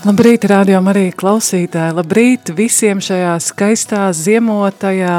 [0.00, 1.92] Labrīt, rādījumā arī klausītāji.
[1.92, 5.16] Labrīt visiem šajā skaistā, ziemotajā,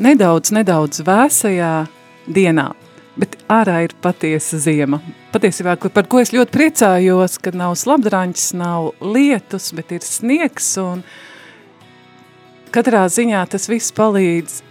[0.00, 1.72] nedaudz, nedaudz vēsajā
[2.32, 2.70] dienā.
[3.20, 5.02] Bet ārā ir patiesa ziema.
[5.34, 11.04] Patiesībā, par ko es ļoti priecājos, kad nav slabdraņķis, nav lietus, bet ir sniegs un
[12.72, 14.62] katrā ziņā tas viss palīdz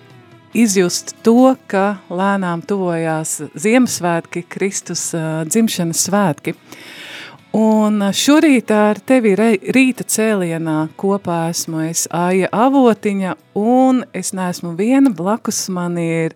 [0.57, 6.57] izjust to, ka lēnām tuvojās Ziemassvētki, Kristus uh, dzimšanas svētki.
[6.57, 7.02] Uh,
[7.53, 15.11] Un šorīt ar tevi rīta cēlienā kopā esmu es Aija Avotiņa, un es neesmu viena,
[15.13, 16.33] blakus man ir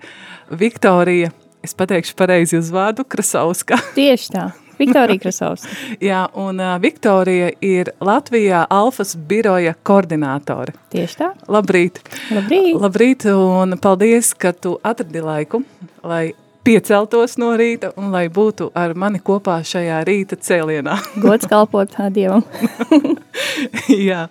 [0.53, 1.31] Viktorija,
[1.65, 3.81] es pateikšu pareizi uz vārdu, Krasauska.
[3.97, 4.45] Tieši tā.
[4.77, 5.73] Viktorija Krasauska.
[6.11, 10.77] Jā, un uh, Viktorija ir Latvijā Alfas biroja koordinātore.
[10.93, 11.31] Tieši tā.
[11.49, 11.97] Labrīt.
[12.29, 12.75] Labrīt.
[12.77, 15.65] Labrīt, un paldies, ka tu atradi laiku,
[16.05, 16.27] lai
[16.67, 20.97] pieceltos no rīta un lai būtu ar mani kopā šajā rīta cēlienā.
[21.23, 22.43] Gods kalpot Dievam.
[24.09, 24.25] Jā,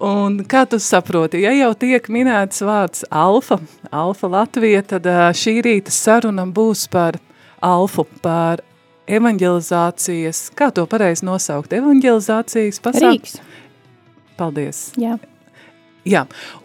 [0.00, 3.58] un kā tu saproti, ja jau tiek minēts vārds alfa,
[3.90, 7.18] alfa Latvija, tad šī rīta saruna būs par
[7.62, 8.62] alfu, par
[9.10, 13.18] evanģelizācijas, kā to pareizi nosaukt, evanģelizācijas pasākumu?
[13.18, 13.36] Rīks.
[14.38, 14.86] Paldies.
[15.00, 15.18] Jā.
[16.02, 16.24] Jā,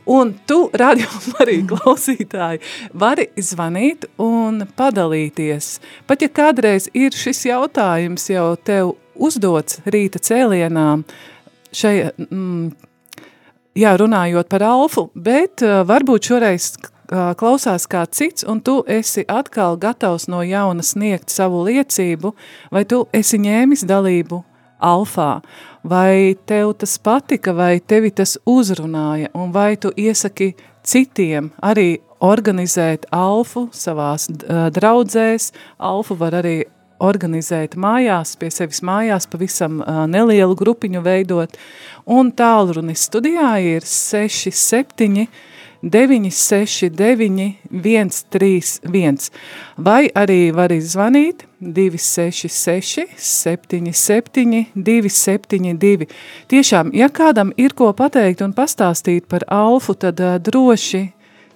[0.09, 1.05] un tu, radio
[1.43, 2.61] arī klausītāji,
[2.97, 5.75] vari zvanīt un padalīties.
[6.09, 10.87] Pat ja kādreiz ir šis jautājums jau tev uzdots rīta cēlienā,
[11.69, 11.93] šai,
[12.25, 12.71] mm,
[13.77, 19.21] jā, runājot par alfu, bet uh, varbūt šoreiz uh, klausās kā cits, un tu esi
[19.29, 22.33] atkal gatavs no jauna sniegt savu liecību,
[22.73, 24.41] vai tu esi ņēmis dalību
[24.79, 25.41] alfā.
[25.87, 30.53] Vai tev tas patika, vai tevi tas uzrunāja, un vai tu iesaki
[30.87, 36.63] citiem arī organizēt alfu savās draudzēs, alfu var arī
[37.03, 41.53] organizēt mājās, pie sevis mājās, pavisam nelielu grupiņu veidot,
[42.09, 45.27] un tālrunis studijā ir 6, 7,
[45.83, 49.29] 969 131,
[49.77, 56.07] vai arī var izvanīt 266 77 272.
[56.47, 61.07] Tiešām, ja kādam ir ko pateikt un pastāstīt par alfu, tad uh, droši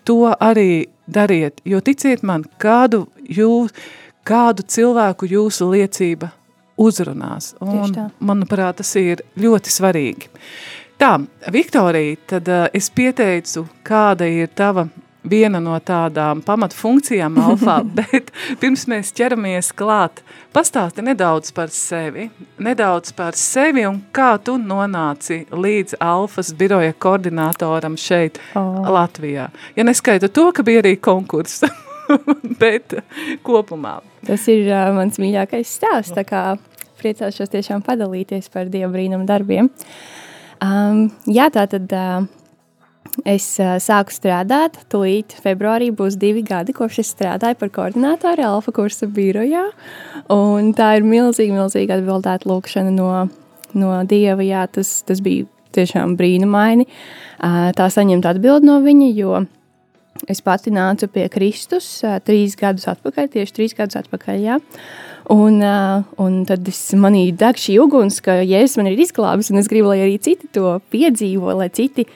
[0.08, 3.74] to arī dariet, jo ticiet man, kādu, jūs,
[4.26, 6.32] kādu cilvēku jūsu liecība
[6.82, 7.54] uzrunās.
[7.62, 10.32] Un, manuprāt, tas ir ļoti svarīgi.
[11.02, 11.16] Tā,
[11.54, 14.88] Viktorija, tad uh, es pieteicu, kāda ir tava
[15.24, 20.24] viena no tādām pamatfunkcijām alfā, bet pirms mēs ķeramies klāt,
[20.56, 22.30] pastāsti nedaudz par sevi,
[22.62, 28.82] nedaudz par sevi un kā tu nonāci līdz alfas biroja koordinātoram šeit oh.
[28.92, 29.50] Latvijā.
[29.76, 31.66] Ja neskaita to, ka bija arī konkurss,
[32.62, 32.98] bet
[33.46, 34.00] kopumā.
[34.28, 36.44] Tas ir uh, mans mīļākais stāsts, tā kā
[37.02, 39.72] priecāšos tiešām padalīties par Dievu brīnumu darbiem.
[40.62, 42.28] Um, jā, tā tad uh,
[43.28, 44.80] es uh, sāku strādāt.
[44.92, 49.68] Tūlīt februārī būs divi gadi, kopš es strādāju par koordinātoru Alfa kursa birojā.
[50.32, 53.12] Un tā ir milzīga, milzīga atbildēta lūkšana no,
[53.78, 54.46] no Dieva.
[54.46, 56.88] Jā, tas, tas bija tiešām brīnumaini.
[57.42, 59.44] Uh, tā saņemt atbildi no viņa, jo
[60.30, 64.44] es pati nācu pie Kristus uh, trīs gadus atpakaļ, tieši trīs gadus atpakaļ.
[64.44, 64.60] Jā.
[65.32, 69.62] Un, uh, un tad es, manī deg šī uguns, ka Jēzus man ir izglābis, un
[69.62, 72.08] es gribu, lai arī citi to piedzīvo, lai citi,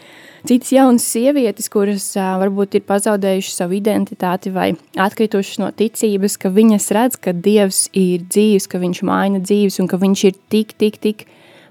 [0.45, 4.71] citas jaunas sievietes, kuras uh, varbūt ir pazaudējušas savu identitāti vai
[5.01, 9.89] atkritušas no ticības, ka viņas redz, ka Dievs ir dzīves, ka viņš maina dzīves un
[9.92, 11.25] ka viņš ir tik, tik, tik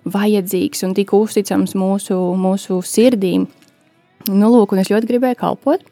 [0.04, 3.46] vajadzīgs un tik uzticams mūsu, mūsu sirdīm.
[4.28, 5.84] Nu, lūk, un es ļoti gribēju kalpot.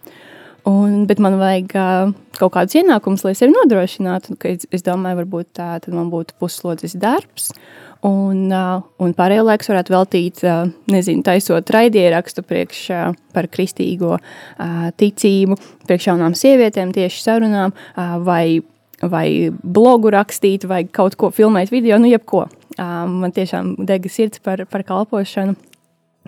[0.69, 4.37] Un, bet man vajag uh, kaut kādus ienākumus, lai sevi nodrošinātu.
[4.47, 7.51] Es, es domāju, varbūt tā man būtu puslodzes darbs.
[8.03, 14.17] Un, uh, un pārējo laiku varētu veltīt, uh, nezinu, taisot raidierakstu priekš uh, par kristīgo
[14.99, 15.57] ticību,
[15.87, 17.73] priekš jaunām sievietēm, tieši sarunām,
[18.27, 18.61] vai,
[19.01, 19.27] vai
[19.63, 22.45] blogu rakstīt, vai kaut ko filmēt video, nu jebko.
[22.77, 25.57] Man tiešām dega sirds par, par kalpošanu.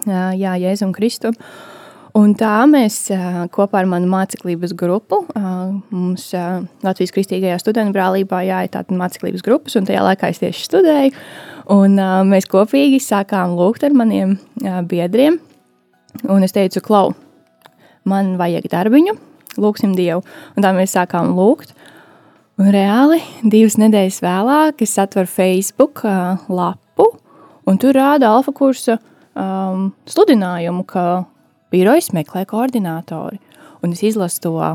[0.07, 1.37] jā, Jēzum Kristum.
[2.15, 3.09] Un tā mēs
[3.51, 6.29] kopā ar manu māceklības grupu, mums
[6.87, 11.25] Latvijas Kristīgajā studentu brālībā jāiet tāda māceklības grupas, un tajā laikā es tieši studēju,
[11.75, 11.99] un
[12.31, 15.41] mēs kopīgi sākām lūgt ar maniem biedriem,
[16.31, 17.11] un es teicu, klau,
[18.07, 19.17] man vajag darbiņu,
[19.59, 20.23] lūksim Dievu,
[20.55, 21.75] un tā mēs sākām lūgt,
[22.63, 26.07] un reāli divas nedēļas vēlāk es atveru Facebook
[26.47, 27.11] lapu,
[27.67, 29.01] un tur rāda alfa kursa
[29.35, 31.25] um, sludinājumu, ka
[31.75, 33.43] birojas meklē koordinātori.
[33.85, 34.75] Un es izlasu to uh,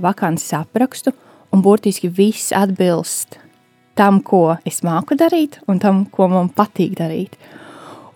[0.00, 1.12] vakances aprakstu,
[1.50, 3.40] un burtiski viss atbilst
[4.00, 7.36] tam, ko es māku darīt, un tam, ko man patīk darīt.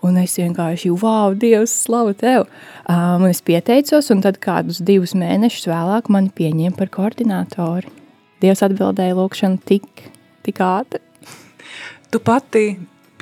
[0.04, 2.44] Un es vienkārši, wow, Dievs, slavu tev!
[2.92, 7.88] Um, es pieteicos, un tad kādus divus mēnešus vēlāk mani pieņēma par koordinātori.
[8.44, 9.88] Dievs atbildēja lūkšanu tik,
[10.44, 11.00] tik ātri.
[12.12, 12.66] Tu pati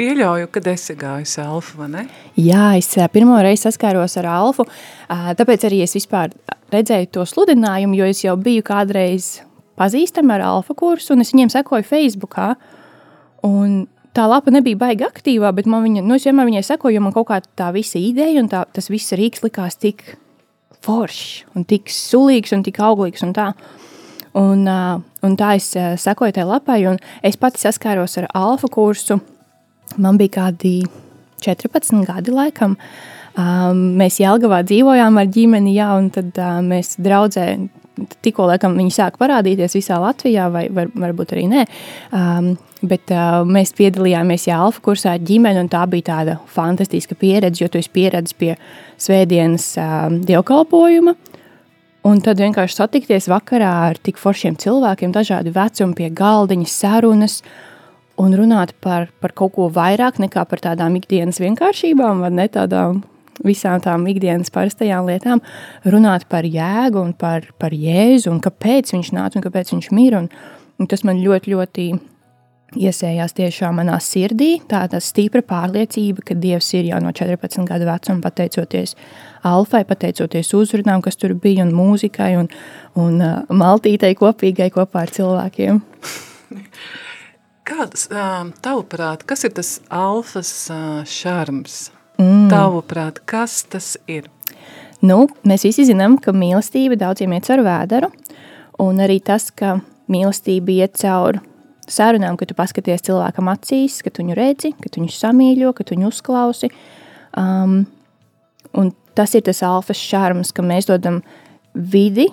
[0.03, 2.03] pieļauju, ka esi gājusi alfu, vai ne?
[2.41, 4.67] Jā, es pirmo reizi saskāros ar alfu,
[5.09, 6.35] tāpēc arī es vispār
[6.73, 9.37] redzēju to sludinājumu, jo es jau biju kādreiz
[9.79, 12.55] pazīstama ar alfa kursu, un es viņiem sekoju Facebookā,
[13.47, 13.85] un
[14.17, 17.15] tā lapa nebija baigi aktīvā, bet man viņa, nu, es vienmēr viņai sekoju, jo man
[17.15, 20.05] kaut kā tā visa ideja un tā, tas viss rīks likās tik
[20.83, 23.53] foršs un tik sulīgs un tik auglīgs un tā.
[24.39, 25.67] Un, un tā es
[26.01, 29.19] sekoju tai lapai, un es pati saskāros ar alfa kursu,
[30.01, 30.81] Man bija kādi
[31.43, 32.77] 14 gadi, laikam.
[33.33, 37.47] Um, mēs Jelgavā dzīvojām ar ģimeni, jā, un tad uh, mēs draudzē,
[38.25, 41.65] tikko laikam viņi sāk parādīties visā Latvijā, vai var, varbūt arī nē.
[42.13, 42.53] Um,
[42.85, 47.65] bet uh, mēs piedalījāmies jā, alfa kursā ar ģimeni, un tā bija tāda fantastiska pieredze,
[47.65, 48.55] jo tu esi pieredzis pie
[49.01, 51.19] svētdienas uh, dievkalpojuma,
[52.03, 57.72] Un tad vienkārši satikties vakarā ar tik foršiem cilvēkiem, dažādu vecumu pie galdiņa, sarunas, uh,
[58.21, 63.03] un runāt par, par kaut ko vairāk nekā par tādām ikdienas vienkāršībām, vai ne tādām
[63.47, 65.43] visām tām ikdienas parastajām lietām,
[65.89, 70.19] runāt par jēgu un par, par jēzu un kāpēc viņš nāca un kāpēc viņš mir.
[70.21, 70.29] Un,
[70.79, 71.87] un tas man ļoti, ļoti
[72.73, 78.25] iesējās tiešām manā sirdī, tāda stipra pārliecība, ka Dievs ir jau no 14 gadu vecuma
[78.25, 78.97] pateicoties
[79.49, 82.49] Alfai, pateicoties uzrunām, kas tur bija, un mūzikai, un,
[82.97, 85.83] un uh, maltītei kopīgai kopā ar cilvēkiem.
[87.63, 88.09] Kāds,
[88.65, 90.51] tavuprāt, kas ir tas alfas
[91.07, 91.93] šarms?
[92.19, 92.49] Mm.
[92.51, 94.27] Tavuprāt, kas tas ir?
[95.03, 98.09] Nu, mēs visi zinām, ka mīlestība daudziem iet caur vēderu,
[98.83, 99.77] un arī tas, ka
[100.11, 101.39] mīlestība iet caur
[101.87, 105.87] sarunām, ka tu paskaties cilvēkam acīs, ka tu viņu redzi, ka tu viņu samīļo, ka
[105.87, 106.71] tu viņu uzklausi.
[107.39, 107.85] Um,
[108.75, 111.21] un tas ir tas alfas šarms, ka mēs dodam
[111.75, 112.27] vidi,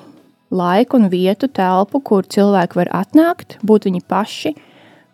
[0.50, 4.56] laiku un vietu, telpu, kur cilvēki var atnākt, būt viņi paši–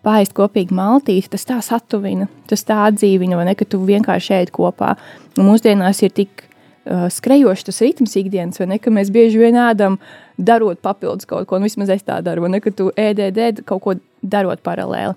[0.06, 4.54] pāriest kopīgi maltīti, tas tā satuvina, tas tā atdzīvina, vai ne, ka tu vienkārši ēd
[4.56, 4.94] kopā.
[5.40, 9.58] Un mūsdienās ir tik uh, skrejoši tas ritms ikdienas, vai ne, ka mēs bieži vien
[9.60, 10.00] ēdam,
[10.38, 13.64] darot papildus kaut ko, un vismaz es tā daru, vai ne, ka tu ēdēd, ēd
[13.70, 15.16] kaut ko darot paralēli.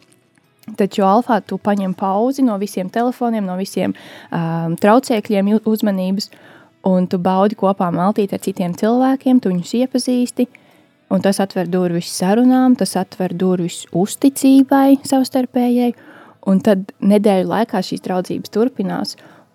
[0.76, 6.28] Taču alfā tu paņem pauzi no visiem telefoniem, no visiem um, traucēkļiem uzmanības,
[6.88, 10.67] un tu baudi kopā maltīt ar citiem cilvēkiem, tu viņus iepazīsti, uh,
[11.08, 15.94] Un tas atver durvis sarunām, tas atver durvis uzticībai savstarpējai,
[16.48, 19.14] un tad nedēļu laikā šīs draudzības turpinās.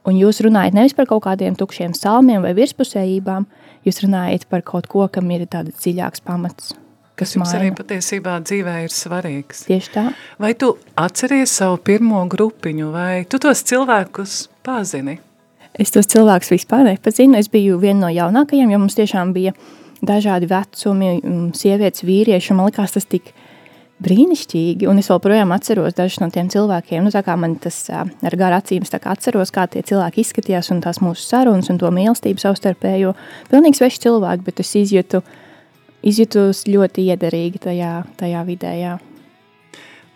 [0.09, 3.45] Un jūs runājat nevis par kaut kādiem tukšiem salmiem vai virspusējībām,
[3.85, 6.73] jūs runājat par kaut ko, kam ir tāds dziļāks pamats.
[7.13, 7.59] Kas jums maina.
[7.59, 9.67] arī patiesībā dzīvē ir svarīgs.
[9.67, 10.07] Tieši tā.
[10.41, 15.19] Vai tu atceries savu pirmo grupiņu, vai tu tos cilvēkus pazini?
[15.77, 17.37] Es tos cilvēkus vispār nepazinu.
[17.37, 21.15] Es biju viena no jaunākajiem, jo mums tiešām bija uh, dažādi vecumi,
[21.57, 22.55] sievietes, vīrieši.
[22.55, 23.31] Man liekas, tas tik
[24.03, 24.87] brīnišķīgi.
[24.89, 27.05] Un es joprojām atceros dažus no tiem cilvēkiem.
[27.05, 31.71] Nu, man tas ar garu acīm atceros, kā tie cilvēki izskatījās un tās mūsu sarunas
[31.71, 33.13] un to mīlestību savstarpējo.
[33.51, 35.23] Pilnīgi sveši cilvēki, bet es izjūtu,
[36.03, 38.75] izjūtu ļoti iederīgi tajā, tajā vidē.
[38.79, 38.97] Jā.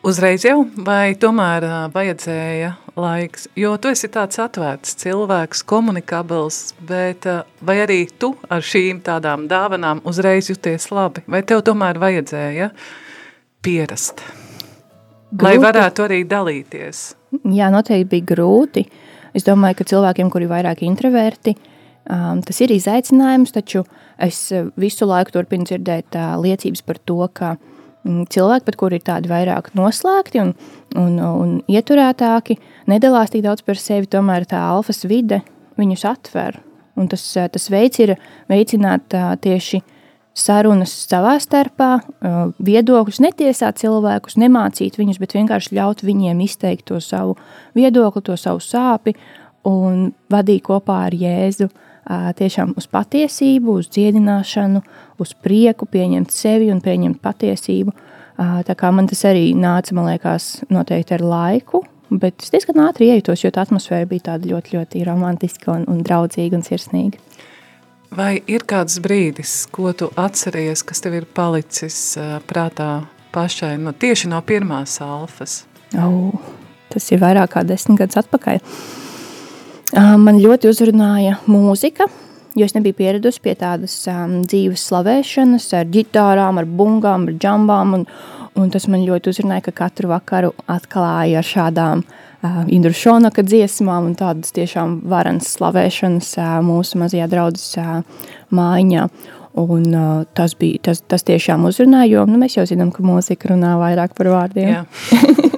[0.08, 3.48] Uzreiz jau, vai tomēr vajadzēja laiks?
[3.56, 7.28] Jo tu esi tāds atvērts cilvēks, komunikabls, bet
[7.66, 11.24] vai arī tu ar šīm tādām dāvanām uzreiz jūties labi?
[11.30, 12.72] Vai tev tomēr vajadzēja
[13.66, 14.24] pierast?
[15.28, 15.44] Grūti.
[15.44, 17.06] Lai varētu arī dalīties.
[17.52, 18.86] Jā, noteikti bija grūti.
[19.36, 21.54] Es domāju, ka cilvēkiem, kuri ir vairāk introverti,
[22.10, 23.84] um, tas ir izaicinājums, taču
[24.24, 24.46] es
[24.80, 27.74] visu laiku turpinu dzirdēt uh, liecības par to, ka uh,
[28.08, 30.54] cilvēki, pat kuri ir tādi vairāk noslēgti un,
[30.96, 32.58] un, un ieturētāki,
[32.90, 35.44] nedalās tik daudz par sevi, tomēr tā alfas vide
[35.78, 36.62] viņus atver.
[36.98, 37.24] Un tas,
[37.54, 38.16] tas veids ir
[38.50, 39.84] veicināt tieši
[40.38, 41.98] sarunas savā starpā,
[42.62, 47.36] viedokļus, netiesāt cilvēkus, nemācīt viņus, bet vienkārši ļaut viņiem izteikt to savu
[47.78, 49.16] viedokli, to savu sāpi
[49.68, 51.70] un vadīja kopā ar Jēzu
[52.40, 54.84] tiešām uz patiesību, uz dziedināšanu,
[55.22, 57.94] uz prieku, pieņemt sevi un pieņemt patiesību.
[58.38, 61.82] Tā kā man tas arī nāca, man liekas, noteikti ar laiku,
[62.14, 66.04] bet es diezgan ātri iejutos, jo tā atmosfēra bija tāda ļoti, ļoti romantiska un, un
[66.06, 67.22] draudzīga un sirsnīga.
[68.18, 71.98] Vai ir kāds brīdis, ko tu atceries, kas tev ir palicis
[72.48, 75.66] prātā pašai no, tieši no pirmās alfas?
[75.98, 76.38] Oh,
[76.94, 78.62] tas ir vairāk kā desmit gadus atpakaļ.
[79.98, 82.08] Man ļoti uzrunāja mūzika,
[82.58, 87.94] jo es nebiju pieradusi pie tādas um, dzīves slavēšanas ar ģitārām, ar bungām, ar džambām,
[88.00, 88.06] un,
[88.58, 94.10] un tas man ļoti uzrunāja, ka katru vakaru atklāja ar šādām uh, Indru Šonaka dziesmām
[94.10, 98.00] un tādas tiešām varenas slavēšanas uh, mūsu mazajā draudzes uh,
[98.54, 99.10] mājiņā.
[99.58, 103.56] Un, uh, tas, bija, tas, tas tiešām uzrunāja, jo nu, mēs jau zinām, ka mūzika
[103.56, 104.86] runā vairāk par vārdiem.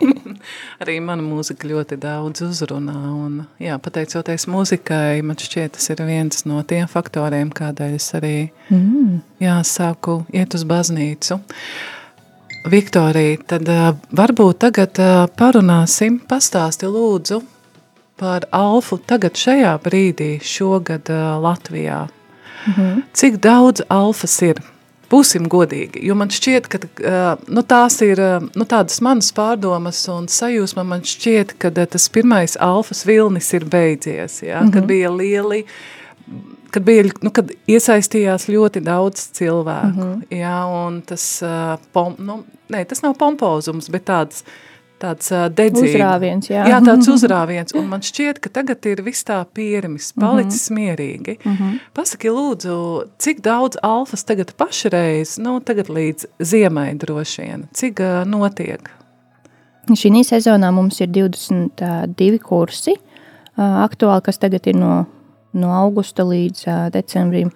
[0.79, 2.97] Arī mana mūzika ļoti daudz uzrunā.
[3.11, 8.35] Un, jā, pateicoties mūzikai, man šķiet, tas ir viens no tiem faktoriem, kādēļ es arī
[8.69, 9.19] mm.
[9.43, 11.41] jā, sāku iet uz baznīcu.
[12.69, 13.69] Viktorija, tad
[14.15, 14.99] varbūt tagad
[15.39, 17.39] parunāsim, pastāsti lūdzu
[18.19, 21.07] par Alfu tagad šajā brīdī, šogad
[21.43, 22.07] Latvijā.
[22.67, 23.01] Mm -hmm.
[23.13, 24.59] Cik daudz alfas ir?
[25.09, 26.79] Būsim godīgi, jo man šķiet, ka
[27.49, 28.19] nu, tās ir
[28.53, 30.85] nu, tādas manas pārdomas un sajūsma.
[30.85, 34.59] Man šķiet, ka tas pirmais alfas vilnis ir beidzies, ja?
[34.59, 34.73] mm -hmm.
[34.73, 35.63] kad bija lieli,
[36.69, 40.05] kad, bija, nu, kad iesaistījās ļoti daudz cilvēku.
[40.05, 40.37] Mm -hmm.
[40.37, 40.65] ja?
[40.65, 41.41] Un tas,
[41.91, 44.43] pom, nu, ne, tas nav pompozums, bet tāds
[44.99, 45.95] tāds dedzīgs.
[45.95, 46.65] Uzrāviens, jā.
[46.69, 47.73] Jā, tāds uzrāviens.
[47.77, 50.79] Un man šķiet, ka tagad ir viss tā pierimis, palicis mm -hmm.
[50.79, 51.37] mierīgi.
[51.43, 51.79] Mm -hmm.
[51.93, 52.75] Pasaki lūdzu,
[53.17, 58.89] cik daudz alfas tagad pašreiz, nu tagad līdz ziemai droši vien, cik uh, notiek?
[59.89, 65.05] Šī sezonā mums ir 22 kursi uh, aktuāli, kas tagad ir no,
[65.53, 67.51] no augusta līdz uh, decembrim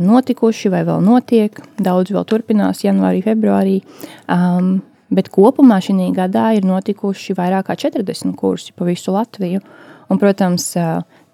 [0.00, 1.60] notikuši vai vēl notiek.
[1.78, 3.80] Daudz vēl turpinās janvārī, februārī.
[4.28, 9.62] Um, bet kopumā šī gadā ir notikuši vairāk kā 40 kursi pa visu Latviju.
[10.10, 10.72] Un, protams,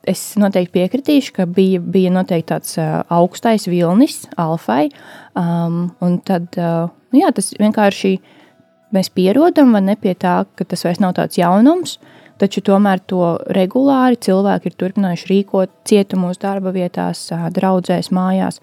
[0.07, 2.77] es noteikti piekritīšu, ka bija, bija noteikti tāds
[3.13, 4.91] augstais vilnis alfai,
[5.39, 8.13] um, un tad, nu jā, tas vienkārši
[8.95, 11.97] mēs pierodam pie tā, ka tas vairs nav tāds jaunums,
[12.39, 18.61] taču tomēr to regulāri cilvēki ir turpinājuši rīkot cietumos, darba vietās, draudzēs, mājās.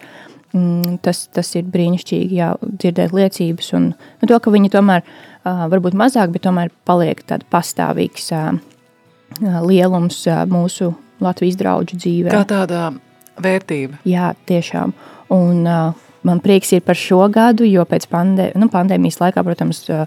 [0.53, 5.63] Mm, tas, tas ir brīnišķīgi jā, dzirdēt liecības, un nu, to, ka viņi tomēr uh,
[5.71, 8.51] varbūt mazāk, bet tomēr paliek tāds pastāvīgs uh,
[9.65, 10.91] lielums uh, mūsu
[11.23, 12.29] Latvijas draugu dzīvē.
[12.35, 12.91] Kā tāda
[13.41, 14.03] vērtība.
[14.05, 14.93] Jā, tiešām.
[15.33, 19.81] Un, uh, man prieks ir par šo gadu, jo pēc pandē, nu, pandēmijas laikā, protams,
[19.89, 20.05] uh,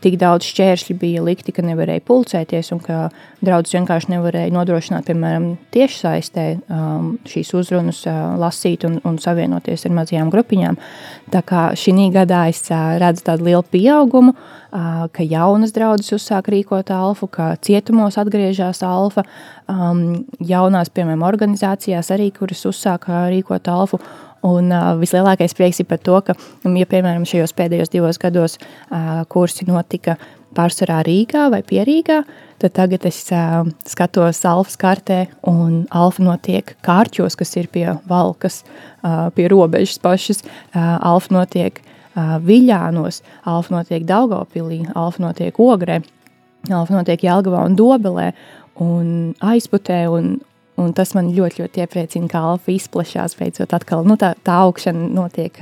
[0.00, 2.98] tik daudz šķēršļi bija likti, ka nevarēja pulcēties un ka
[3.44, 9.94] draudzes vienkārši nevarēja nodrošināt, piemēram, tiešsaistē um, šīs uzrunas uh, lasīt un, un savienoties ar
[9.98, 10.80] mazajām grupiņām.
[11.34, 16.48] Tā kā šī gadā es uh, redzu tādu lielu pieaugumu, uh, ka jaunas draudzes uzsāk
[16.54, 19.26] rīkot alfu, ka cietumos atgriežas alfa,
[19.68, 24.00] um, jaunās, piemēram, organizācijās arī, kuras uzsāk rīkot alfu,
[24.44, 26.34] Un uh, vislielākais prieks ir par to, ka,
[26.68, 30.18] ja piemēram šajos pēdējos divos gados uh, kursi notika
[30.54, 32.20] pārsvarā Rīgā vai Pierīgā,
[32.62, 38.62] tad tagad es uh, skatos Alfas kartē un Alfa notiek kārķos, kas ir pie valkas,
[39.02, 40.44] uh, pie robežas pašas.
[40.44, 46.02] Uh, Alfa notiek uh, Viļānos, Alfa notiek Daugavpilī, Alfa notiek Ogrē,
[46.72, 48.30] Alfa notiek Jelgavā un Dobelē
[48.80, 49.08] un
[49.44, 50.36] aizputē un,
[50.80, 54.02] Un tas man ļoti, ļoti iepriecina, ka alfa izplatās beidzot atkal.
[54.08, 55.60] Nu, tā, tā augšana notiek,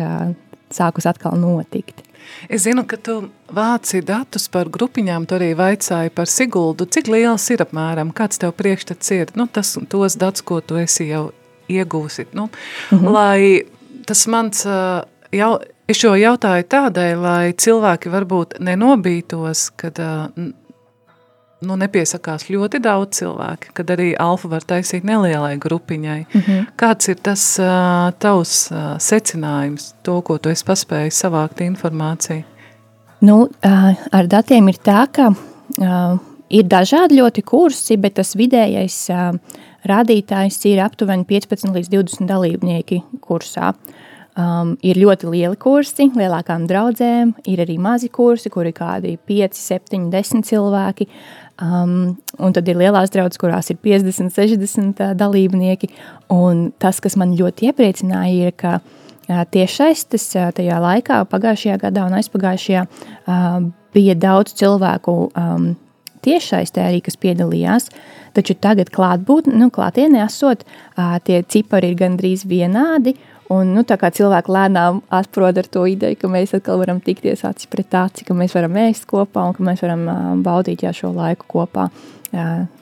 [0.73, 2.00] sākus atkal notikt.
[2.49, 3.19] Es zinu, ka tu
[3.52, 6.87] vāci datus par grupiņām, tu arī vaicāji par Siguldu.
[6.87, 9.33] Cik liels ir apmēram, kāds tev priekšstats ir?
[9.37, 11.31] Nu, tas, tos datus, ko tu esi jau
[11.69, 12.28] iegūsi.
[12.33, 13.12] Nu, mm -hmm.
[13.12, 13.62] Lai
[14.07, 14.64] tas mans,
[15.33, 15.52] jau,
[15.88, 19.99] es šo jautāju tādēļ, lai cilvēki varbūt nenobītos, kad
[21.66, 26.21] nu, nepiesakās ļoti daudz cilvēki, kad arī alfa var taisīt nelielai grupiņai.
[26.33, 26.66] Mm -hmm.
[26.76, 32.42] Kāds ir tas uh, tavs uh, secinājums, to, ko tu esi paspējis savākt informāciju?
[33.21, 36.19] Nu, uh, ar datiem ir tā, ka uh,
[36.50, 39.37] ir dažādi ļoti kursi, bet tas vidējais uh,
[39.88, 43.73] rādītājs ir aptuveni 15 līdz 20 dalībnieki kursā.
[44.33, 49.59] Um, ir ļoti lieli kursi, lielākām draudzēm, ir arī mazi kursi, kur ir kādi 5,
[49.61, 51.07] 7, 10 cilvēki.
[51.62, 55.92] Um, un tad ir lielās draudzes, kurās ir 50, 60 uh, dalībnieki.
[56.35, 62.09] Un tas, kas man ļoti iepriecināja, ir, ka uh, tiešsaistes uh, tajā laikā, pagājušajā gadā
[62.09, 63.61] un aizpagājušajā, uh,
[63.95, 65.73] bija daudz cilvēku, um,
[66.26, 67.88] tiešsaistē arī, kas piedalījās.
[68.35, 70.62] Taču tagad klātbūt, nu, klātienē esot,
[71.26, 73.12] tie cipari ir gandrīz vienādi,
[73.52, 77.44] Un, nu, tā kā cilvēki lēnām atprot ar to ideju, ka mēs atkal varam tikties
[77.44, 80.06] acis pret aci, ka mēs varam ēst kopā un ka mēs varam
[80.47, 82.12] baudīt jā, šo laiku kopā, uh,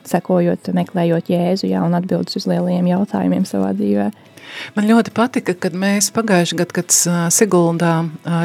[0.06, 4.10] sekojot, meklējot Jēzu jā, un atbildes uz lielajiem jautājumiem savā dzīvē.
[4.74, 6.94] Man ļoti patika, kad mēs pagājuši gadu, kad
[7.34, 7.94] Siguldā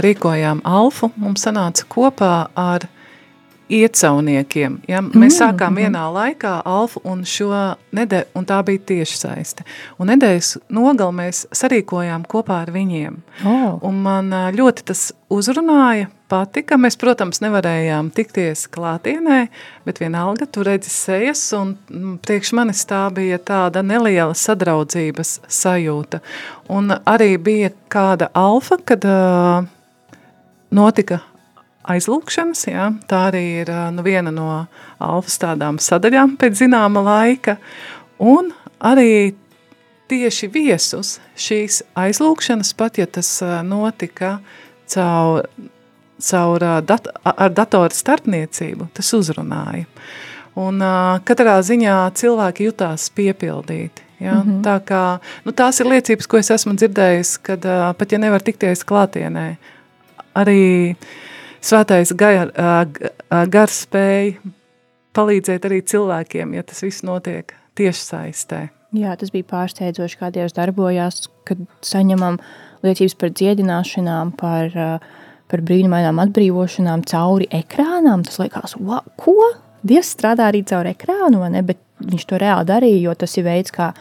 [0.05, 2.85] rīkojām Alfu, mums sanāca kopā ar
[3.69, 4.79] iecauniekiem.
[4.89, 5.01] Ja?
[5.01, 7.51] Mēs sākām mm vienā laikā alfu un šo
[7.95, 9.65] nedēļu, un tā bija tieši saiste.
[9.99, 13.17] Un nedēļas nogal mēs sarīkojām kopā ar viņiem.
[13.45, 13.79] Oh.
[13.85, 16.77] Un man ļoti tas uzrunāja, patika.
[16.81, 19.45] Mēs, protams, nevarējām tikties klātienē,
[19.85, 21.75] bet vienalga tu redzi sejas, un
[22.25, 26.21] priekš manis tā bija tāda neliela sadraudzības sajūta.
[26.73, 29.65] Un arī bija kāda alfa, kad uh,
[30.73, 31.21] notika
[31.91, 32.65] aizlūkšanas.
[32.69, 32.89] Jā.
[33.09, 34.49] Tā arī ir nu, viena no
[35.03, 37.57] alfas tādām sadaļām pēc zināma laika.
[38.23, 39.35] Un arī
[40.11, 43.29] tieši viesus šīs aizlūkšanas, pat ja tas
[43.65, 44.37] notika
[44.91, 45.49] caur,
[46.21, 49.85] caur dat, ar datoru starpniecību, tas uzrunāja.
[50.55, 54.05] Un uh, katrā ziņā cilvēki jutās piepildīti.
[54.23, 54.37] Ja?
[54.37, 54.61] Mm -hmm.
[54.63, 58.41] Tā kā, nu, tās ir liecības, ko es esmu dzirdējis, kad uh, pat ja nevar
[58.41, 59.57] tikties klātienē,
[60.35, 61.24] arī uh,
[61.65, 62.51] svētais gar,
[63.51, 64.53] gars spēja
[65.15, 68.61] palīdzēt arī cilvēkiem, ja tas viss notiek tieši saistē.
[68.95, 72.37] Jā, tas bija pārsteidzoši, kā Dievs darbojās, kad saņemam
[72.85, 74.75] liecības par dziedināšanām, par,
[75.51, 78.23] par brīnumainām atbrīvošanām cauri ekrānām.
[78.27, 79.35] Tas liekas, wa, ko?
[79.85, 81.63] Dievs strādā arī caur ekrānu, ne?
[81.65, 83.91] Bet viņš to reāli darīja, jo tas ir veids, kā,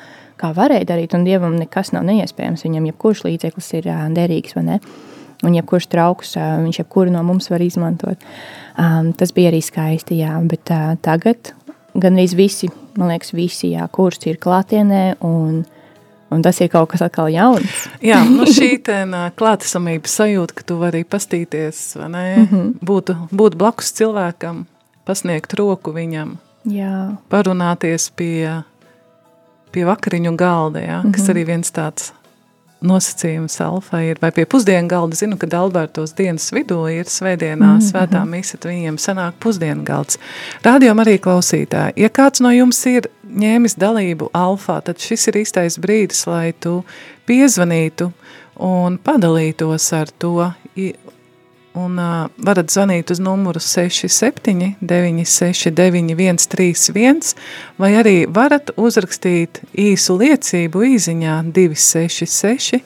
[0.41, 2.65] kā varēja darīt, un Dievam nekas nav neiespējams.
[2.69, 4.79] Viņam jebkurš līdzeklis ir derīgs, vai ne?
[4.79, 5.14] Uh,
[5.45, 8.19] un jebkurš trauks viņš jebkuru no mums var izmantot.
[8.79, 11.55] Um, tas bija arī skaisti, jā, bet uh, tagad
[11.95, 15.65] gan arī visi, man liekas, visi, jā, kurs ir klātienē un
[16.35, 17.85] Un tas ir kaut kas atkal jauns.
[18.03, 18.81] Jā, nu šī
[19.39, 22.73] klātesamības sajūta, ka tu vari pastīties, vai ne, mm -hmm.
[22.83, 24.65] būt, būt blakus cilvēkam,
[25.07, 27.17] pasniegt roku viņam, Jā.
[27.31, 28.65] parunāties pie,
[29.71, 31.13] pie vakariņu galda, jā, mm -hmm.
[31.13, 31.31] kas mhm.
[31.31, 32.13] arī viens tāds
[32.85, 37.79] nosacījums alfa ir, vai pie pusdienu galda, zinu, ka Albertos dienas vidū ir svētdienā mm
[37.79, 37.89] -hmm.
[37.91, 40.19] svētā misa, viņiem sanāk pusdienu galds.
[40.65, 45.79] Rādījām arī klausītāji, ja kāds no jums ir ņēmis dalību alfā, tad šis ir īstais
[45.79, 46.85] brīdis, lai tu
[47.27, 48.13] piezvanītu
[48.61, 50.53] un padalītos ar to,
[51.75, 57.35] un uh, varat zvanīt uz numuru 67 969 131,
[57.79, 62.81] vai arī varat uzrakstīt īsu liecību īziņā 266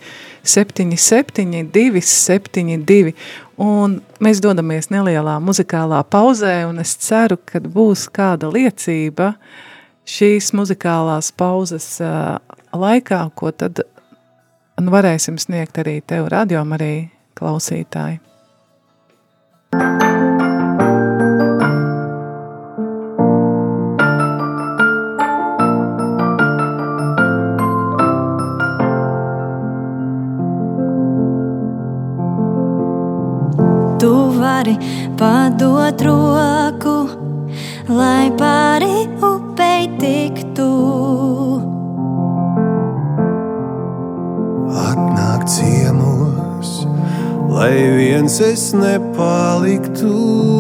[0.49, 3.13] 77 272,
[3.61, 9.35] un mēs dodamies nelielā muzikālā pauzē, un es ceru, ka būs kāda liecība
[10.09, 12.39] šīs muzikālās pauzes uh,
[12.73, 13.85] laikā, ko tad
[14.79, 16.95] varēsim sniegt arī tev radiom arī
[17.37, 18.23] klausītāji.
[19.69, 19.77] Tu
[34.41, 34.79] vari
[35.19, 36.97] padot roku,
[37.89, 38.88] lai pāri
[48.19, 50.58] viens es nepaliktu.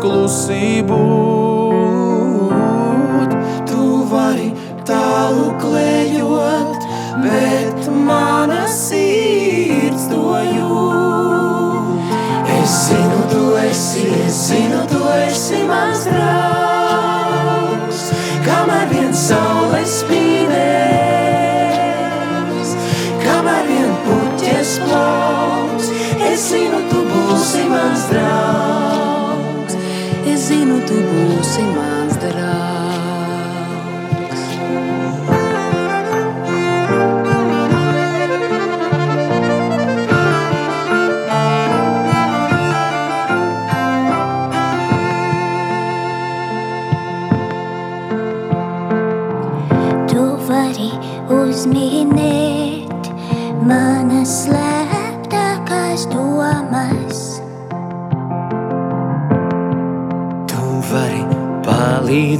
[0.00, 0.96] Blakus klusību.
[0.96, 1.29] Tu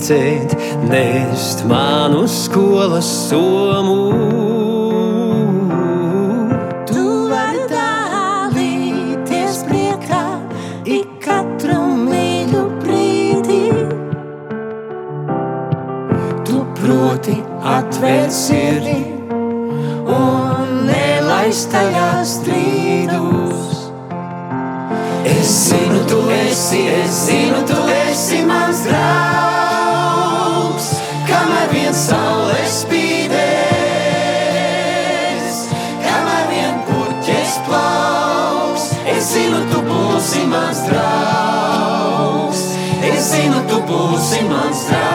[0.00, 0.54] palīdzēt,
[0.88, 4.12] nest manu skolas somu.
[6.88, 10.24] Tu vari dalīties priekā
[10.84, 13.62] ik katru mīļu brīdi.
[16.48, 18.98] Tu proti atvērt sirdi
[20.06, 23.90] un nelaist tajā strīdus.
[25.30, 29.39] Es zinu, tu esi, es zinu, tu esi mans draugs,
[43.90, 45.09] zinu, tu būsi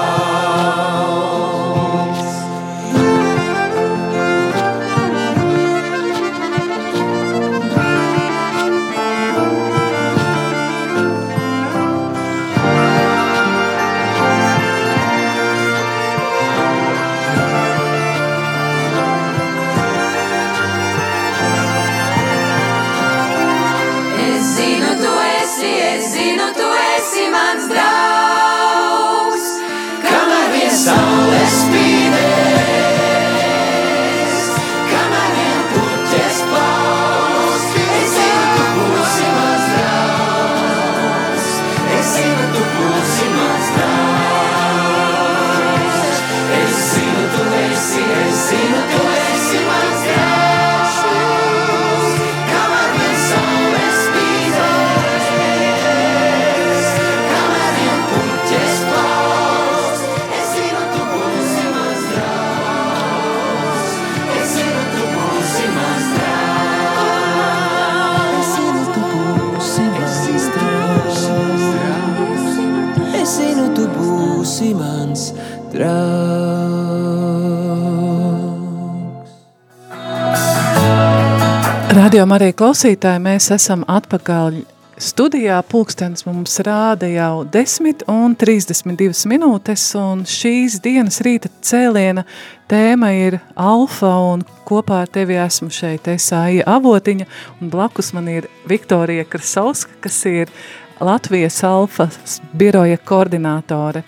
[82.16, 84.62] Radio Marija klausītāji, mēs esam atpakaļ
[85.04, 85.58] studijā.
[85.68, 92.24] Pulkstens mums rāda jau 10 un 32 minūtes, un šīs dienas rīta cēliena
[92.72, 97.28] tēma ir alfa, un kopā ar tevi esmu šeit Esāija Avotiņa,
[97.60, 100.56] un blakus man ir Viktorija Krasovska, kas ir
[101.04, 104.06] Latvijas alfas biroja koordinātore.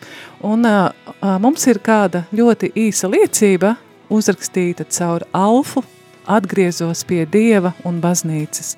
[0.48, 3.76] Un uh, uh, mums ir kāda ļoti īsa liecība
[4.08, 5.84] uzrakstīta caur alfu
[6.28, 8.76] atgriezos pie Dieva un baznīcas.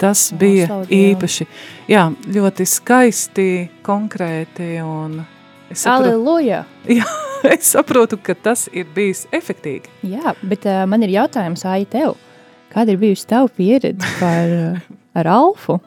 [0.00, 0.86] Tas O, bija Dievu.
[0.96, 1.46] īpaši,
[1.90, 3.48] jā, ļoti skaisti,
[3.84, 5.18] konkrēti un
[5.68, 6.62] es saprotu, Aleluja!
[7.00, 7.04] jā,
[7.50, 9.92] es saprotu, ka tas ir bijis efektīgi.
[10.08, 12.16] Jā, bet uh, man ir jautājums Ai tev.
[12.70, 15.80] Kāda ir bijusi tava pieredze par, uh, ar Alfu?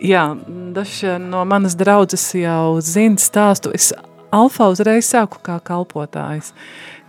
[0.00, 0.30] Jā,
[0.72, 3.74] daži no manas draudzes jau zina stāstu.
[3.76, 3.90] Es
[4.32, 6.52] alfa uzreiz sāku kā kalpotājs,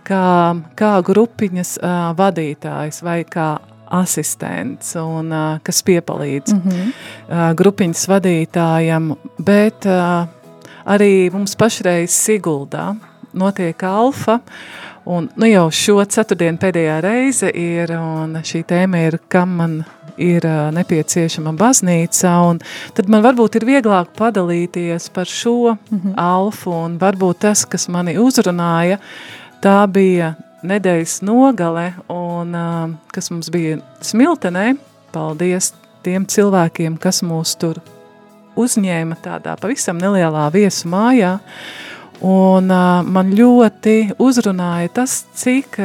[0.04, 3.58] kā, kā grupiņas uh, vadītājs vai kā
[3.90, 6.90] asistents, un, uh, kas piepalīdz mm -hmm.
[7.28, 10.26] uh, grupiņas vadītājam, bet uh,
[10.86, 12.94] arī mums pašreiz Siguldā
[13.32, 14.38] notiek alfa,
[15.04, 19.84] un nu jau šo ceturtdienu pēdējā reize ir, un šī tēma ir, kam man
[20.20, 22.60] ir uh, nepieciešama baznīca, un
[22.94, 26.14] tad man varbūt ir vieglāk padalīties par šo mm -hmm.
[26.16, 28.98] alfu, un varbūt tas, kas mani uzrunāja,
[29.60, 30.34] tā bija
[30.66, 32.54] nedēļas nogale, un
[33.12, 34.74] kas mums bija smiltenē,
[35.14, 35.72] paldies
[36.04, 37.80] tiem cilvēkiem, kas mūs tur
[38.60, 41.36] uzņēma tādā pavisam nelielā viesu mājā,
[42.24, 42.70] un
[43.14, 45.78] man ļoti uzrunāja tas, cik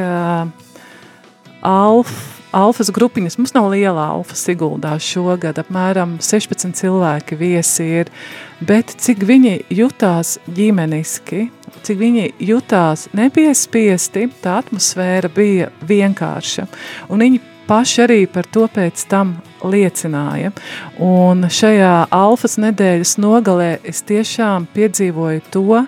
[1.66, 2.12] alf,
[2.56, 8.12] alfas grupiņas, mums nav liela alfa Siguldā šogad, apmēram 16 cilvēki viesi ir,
[8.60, 11.46] bet cik viņi jutās ģimeniski,
[11.84, 16.66] cik viņi jutās nepiespiesti, tā atmosfēra bija vienkārša,
[17.10, 19.36] un viņi paši arī par to pēc tam
[19.66, 20.52] liecināja.
[21.02, 25.84] Un šajā alfas nedēļas nogalē es tiešām piedzīvoju to,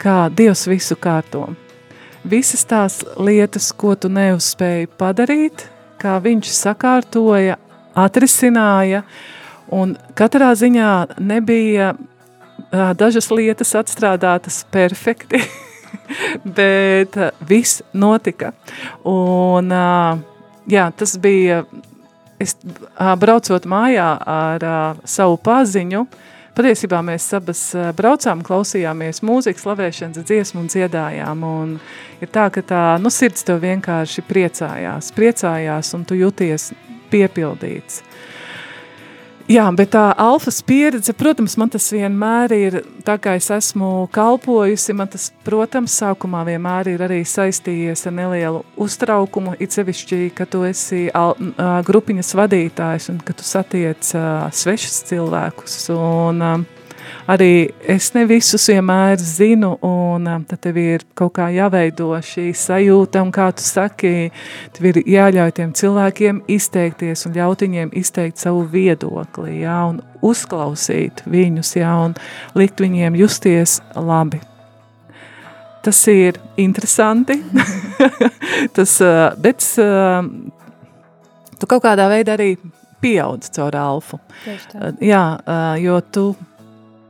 [0.00, 1.48] kā Dievs visu kārto.
[2.24, 5.64] Visas tās lietas, ko tu neuzspēji padarīt,
[6.00, 7.56] kā viņš sakārtoja,
[7.96, 9.04] atrisināja,
[9.72, 11.94] un katrā ziņā nebija
[12.70, 15.40] dažas lietas atstrādātas perfekti,
[16.58, 17.16] bet
[17.48, 18.52] viss notika.
[19.08, 19.72] Un,
[20.70, 21.64] jā, tas bija,
[22.40, 22.56] es
[23.20, 24.66] braucot mājā ar
[25.04, 26.04] savu paziņu,
[26.56, 27.62] patiesībā mēs abas
[27.96, 31.74] braucām, klausījāmies mūzikas, slavēšanas dziesmu un dziedājām, un
[32.20, 36.70] ir tā, ka tā, nu, sirds tev vienkārši priecājās, priecājās, un tu jūties
[37.10, 38.04] piepildīts.
[39.50, 44.94] Jā, bet tā alfas pieredze, protams, man tas vienmēr ir, tā kā es esmu kalpojusi,
[44.94, 50.62] man tas, protams, sākumā vienmēr ir arī saistījies ar nelielu uztraukumu, it sevišķi, ka tu
[50.68, 51.34] esi al,
[51.88, 56.79] grupiņas vadītājs un ka tu satiec uh, svešus cilvēkus un uh,
[57.30, 62.50] arī es ne visus vienmēr zinu, un um, tad tev ir kaut kā jāveido šī
[62.56, 64.30] sajūta, un kā tu saki,
[64.76, 71.24] tev ir jāļauj tiem cilvēkiem izteikties un ļaut viņiem izteikt savu viedokli, jā, un uzklausīt
[71.30, 72.16] viņus, jā, un
[72.58, 74.42] likt viņiem justies labi.
[75.80, 77.38] Tas ir interesanti,
[78.76, 80.20] tas, uh, bet uh,
[81.56, 82.52] tu kaut kādā veidā arī
[83.00, 84.20] pieaudz caur alfu.
[85.00, 86.24] Jā, uh, jo tu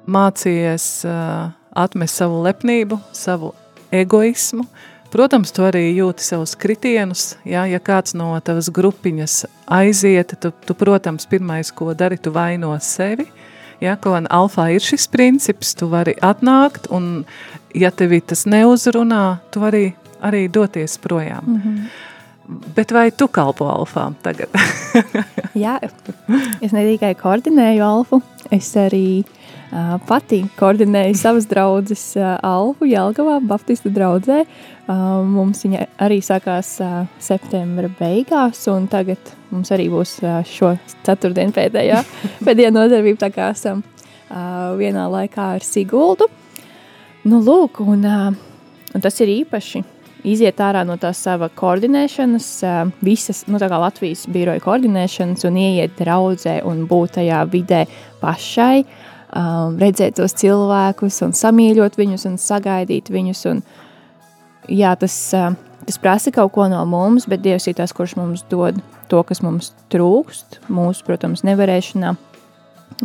[0.07, 3.53] mācījies uh, atmest savu lepnību, savu
[3.93, 4.67] egoismu.
[5.11, 10.77] Protams, tu arī jūti savus kritienus, ja, ja kāds no tavas grupiņas aiziet, tu, tu
[10.79, 13.27] protams, pirmais, ko dari, tu vaino sevi,
[13.83, 17.25] ja, ko alfā ir šis princips, tu vari atnākt, un
[17.75, 19.89] ja tevi tas neuzrunā, tu vari
[20.23, 21.43] arī doties projām.
[21.47, 21.91] Mm -hmm.
[22.75, 24.49] Bet vai tu kalpo alfām tagad?
[25.55, 25.79] Jā,
[26.61, 29.40] es ne tikai koordinēju alfu, es arī uh,
[30.07, 34.43] pati koordinēju savas draudzes Alfu Jelgavā, Baptistu draudzē.
[34.91, 36.73] Mums viņa arī sākās
[37.23, 40.17] septembra beigās, un tagad mums arī būs
[40.51, 40.75] šo
[41.07, 42.03] ceturtdienu pēdējā,
[42.47, 43.85] pēdējā nodarbība, tā kā esam
[44.81, 46.27] vienā laikā ar Siguldu.
[47.29, 49.85] Nu, lūk, un, un tas ir īpaši
[50.27, 52.49] iziet ārā no tās sava koordinēšanas,
[53.05, 57.85] visas, nu, tā Latvijas biroja koordinēšanas un ieiet draudzē un būt tajā vidē
[58.21, 63.45] pašai, uh, um, redzēt tos cilvēkus un samīļot viņus un sagaidīt viņus.
[63.51, 63.63] Un,
[64.69, 65.53] jā, tas, uh,
[65.87, 69.43] tas prasa kaut ko no mums, bet Dievs ir tas, kurš mums dod to, kas
[69.43, 72.17] mums trūkst, mūsu, protams, nevarēšanā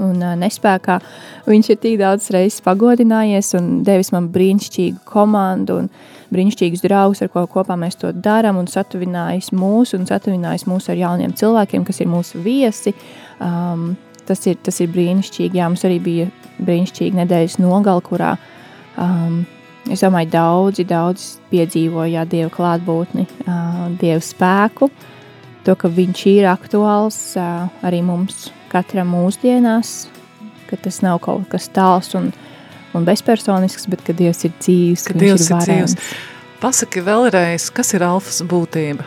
[0.01, 0.99] un uh, nespējā.
[1.47, 5.91] Viņš ir tik daudz reizes pagodinājies un devis man brīnišķīgu komandu un
[6.33, 10.99] brīnišķīgus draugus, ar ko kopā mēs to darām, un satuvinājis mūs un satuvinājis mūs ar
[10.99, 12.95] jauniem cilvēkiem, kas ir mūsu viesi.
[13.39, 13.93] Um,
[14.27, 15.59] tas ir, tas ir brīnišķīgi.
[15.59, 18.31] Jā, mums arī bija brīnišķīga nedēļas nogala, kurā
[19.01, 19.43] um,
[19.91, 24.89] es domāju, daudzi, daudzi piedzīvoja Dieva klātbūtni, uh, Dieva spēku,
[25.65, 30.05] to, ka Viņš ir aktuāls uh, arī mums, katram mūsdienās,
[30.69, 32.31] ka tas nav kaut kas tāls un,
[32.97, 35.99] un bezpersonisks, bet ka Dievs ir dzīves, ka Dievs ir, ir dzīves.
[36.61, 39.05] Pasaki vēlreiz, kas ir alfas būtība?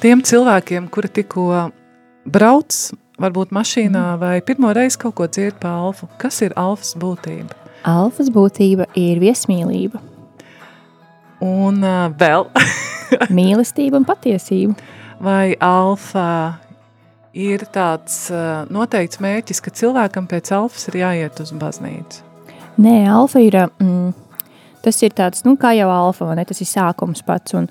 [0.00, 1.66] Tiem cilvēkiem, kuri tikko
[2.30, 2.76] brauc
[3.20, 4.20] varbūt mašīnā mm.
[4.20, 6.08] vai pirmo reizi kaut ko dzird pa alfu.
[6.20, 7.56] Kas ir alfas būtība?
[7.86, 10.00] Alfas būtība ir viesmīlība.
[11.44, 12.48] Un uh, vēl?
[13.38, 14.76] Mīlestība un patiesība.
[15.22, 16.28] Vai alfa
[17.36, 22.24] ir tāds uh, noteikts mērķis, ka cilvēkam pēc alfas ir jāiet uz baznīcu?
[22.80, 24.12] Nē, alfa ir, mm,
[24.84, 27.70] tas ir tāds, nu, kā jau alfa, ne, tas ir sākums pats, un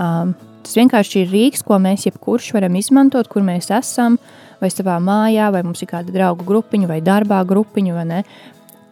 [0.00, 0.32] um,
[0.64, 4.96] tas vienkārši ir rīks, ko mēs jebkurš varam izmantot, kur mēs esam, uh, vai savā
[5.02, 8.20] mājā, vai mums ir kāda draugu grupiņa, vai darbā grupiņa, vai ne.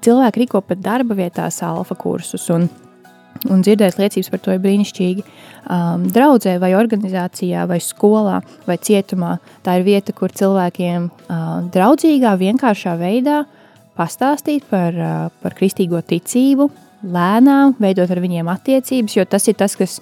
[0.04, 2.66] Cilvēki rīko pat darba vietās alfa kursus, un,
[3.48, 5.24] un dzirdēt liecības par to ir brīnišķīgi.
[5.64, 12.34] Um, draudzē vai organizācijā, vai skolā, vai cietumā, tā ir vieta, kur cilvēkiem uh, draudzīgā,
[12.40, 13.44] vienkāršā veidā
[13.96, 16.68] pastāstīt par, uh, par kristīgo ticību,
[17.04, 19.98] lēnām, veidot ar viņiem attiecības, jo tas ir tas, kas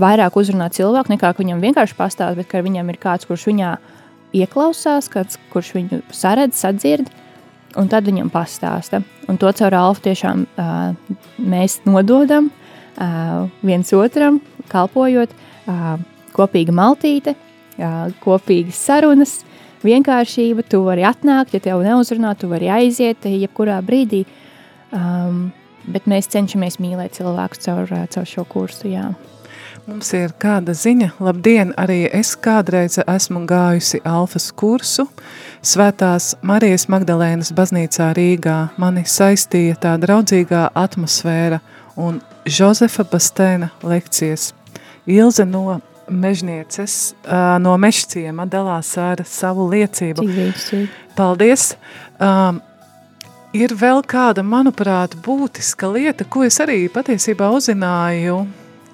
[0.00, 3.74] vairāk uzrunā cilvēku, nekā viņam vienkārši pastāst, bet ka viņam ir kāds, kurš viņā
[4.36, 7.10] ieklausās, kāds, kurš viņu saredz, sadzird,
[7.78, 9.02] un tad viņam pastāsta.
[9.30, 14.40] Un to caur alfu tiešām uh, mēs nododam uh, viens otram,
[14.72, 15.96] kalpojot uh,
[16.36, 17.36] kopīga maltīte,
[17.78, 19.38] uh, kopīgas sarunas,
[19.86, 24.24] vienkāršība, tu vari atnākt, ja tev neuzrunā, tu vari aiziet jebkurā brīdī,
[24.94, 25.48] um,
[25.90, 29.10] bet mēs cenšamies mīlēt cilvēkus caur, caur šo kursu, jā.
[29.82, 31.08] Mums ir kāda ziņa.
[31.18, 35.08] Labdien, arī es kādreiz esmu gājusi alfas kursu.
[35.58, 41.58] Svētās Marijas Magdalēnas baznīcā Rīgā mani saistīja tā draudzīgā atmosfēra
[41.98, 44.52] un Žozefa Bastēna lekcijas.
[45.10, 47.16] Ilze no mežnieces,
[47.58, 50.30] no mešciema dalās ar savu liecību.
[51.18, 51.72] Paldies!
[52.22, 52.62] Um,
[53.50, 58.44] ir vēl kāda, manuprāt, būtiska lieta, ko es arī patiesībā uzzināju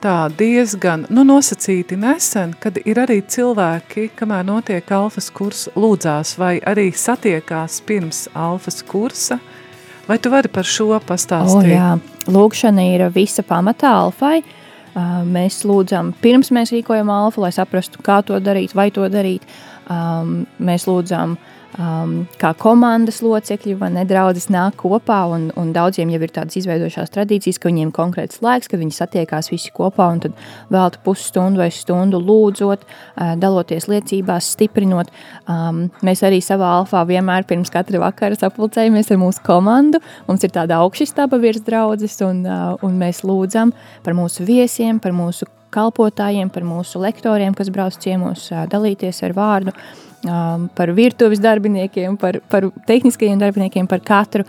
[0.02, 6.56] tā diezgan nu, nosacīti nesen, kad ir arī cilvēki, kamēr notiek alfas kurs, lūdzās vai
[6.60, 9.40] arī satiekās pirms alfas kursa,
[10.08, 11.66] Vai tu vari par šo O, pastāstīt?
[11.68, 11.98] jā,
[12.32, 14.38] lūkšana ir visa pamatā alfai.
[14.40, 14.54] Uh,
[15.28, 19.44] Mēs lūdzam, pirms mēs rīkojam alfa, lai saprastu, kā to darīt, vai to darīt.
[20.58, 21.36] Mēs lūdzam,
[21.76, 27.12] um, kā komandas locekļi vai nedraudzes nāk kopā, un, un daudziem jau ir tādas izveidojušās
[27.14, 30.38] tradīcijas, ka viņiem ir konkrēts laiks, kad viņi satiekās visi kopā un tad
[30.72, 35.12] velta pusstundu vai stundu lūdzot, uh, daloties liecībās, stiprinot.
[35.46, 40.00] Um, Mēs arī savā alfā vienmēr pirms katra vakara sapulcējamies ar mūsu komandu.
[40.28, 43.74] Mums ir tāda augšstaba virs draudzes, un, uh, un mēs lūdzam
[44.06, 49.34] par mūsu viesiem, par mūsu kalpotājiem, par mūsu lektoriem, kas brauc ciemos, ā, dalīties ar
[49.36, 50.07] vārdu, ām,
[50.74, 54.44] par virtuves darbiniekiem, par, par tehniskajiem darbiniekiem, par katru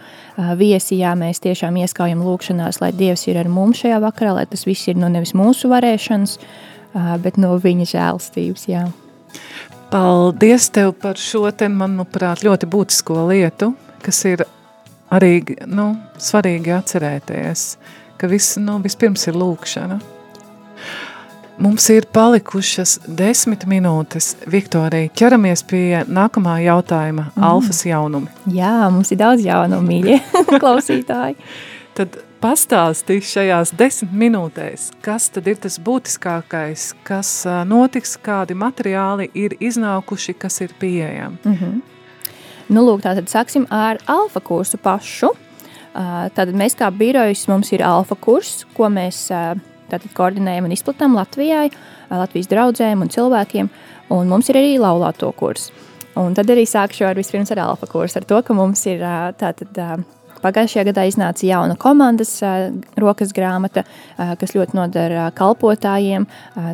[0.57, 0.97] viesi.
[1.01, 4.89] Jā, mēs tiešām ieskaujam lūkšanās, lai Dievs ir ar mums šajā vakarā, lai tas viss
[4.89, 6.37] ir no nevis mūsu varēšanas,
[7.23, 8.65] bet no viņa žēlstības.
[8.71, 8.87] Jā.
[9.89, 13.73] Paldies tev par šo te, manuprāt, ļoti būtisko lietu,
[14.05, 14.45] kas ir
[15.13, 17.65] arī nu, svarīgi atcerēties,
[18.21, 19.99] ka viss, nu, vispirms ir lūkšana.
[21.59, 24.29] Mums ir palikušas desmit minūtes.
[24.47, 28.31] Viktorija, ķeramies pie nākamā jautājuma mm.- alfas jaunumi.
[28.47, 30.21] jā, mums ir daudz jaunu mīļie
[30.61, 31.35] klausītāji.
[31.99, 39.57] Tad pastāstī šajās desmit minūtēs, kas tad ir tas būtiskākais, kas notiks, kādi materiāli ir
[39.59, 41.37] iznākuši, kas ir pieejami.
[41.43, 41.81] Mm -hmm.
[42.69, 45.33] Nu, lūk, tātad sāksim ar alfa kursu pašu.
[45.93, 49.31] Tātad mēs kā birojas mums ir alfa kurs, ko mēs
[49.91, 53.71] tātad koordinējam un izplatām Latvijai, ā, Latvijas draudzēm un cilvēkiem,
[54.15, 55.69] un mums ir arī laulāto kurs.
[56.19, 59.17] Un tad arī sākšu ar vispirms ar alfa kursu, ar to, ka mums ir ā,
[59.39, 59.91] tātad ā,
[60.39, 62.37] Pagājušajā gadā iznāca jauna komandas
[62.99, 63.83] rokas grāmata,
[64.39, 66.27] kas ļoti nodara kalpotājiem.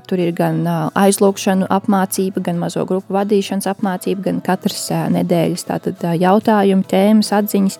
[0.05, 0.61] Tur ir gan
[0.93, 7.79] aizlūgšanu apmācība, gan mazo grupu vadīšanas apmācība, gan katras nedēļas tātad, jautājumi, tēmas, atziņas.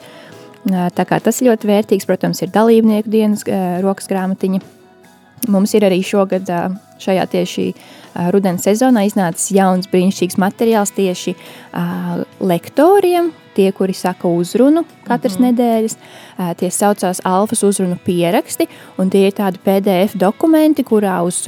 [0.98, 3.46] Tā kā tas ļoti vērtīgs, protams, ir dalībnieku dienas
[3.86, 4.75] rokas grāmatiņa.
[5.48, 6.50] Mums ir arī šogad
[7.02, 7.66] šajā tieši
[8.34, 11.36] rudens sezonā iznācis jauns brīnišķīgs materiāls tieši
[12.40, 15.52] lektoriem, tie, kuri saka uzrunu katras mm -hmm.
[15.52, 15.98] nedēļas.
[16.58, 21.44] Tie saucās alfas uzrunu pieraksti, un tie ir tādi PDF dokumenti, kurā uz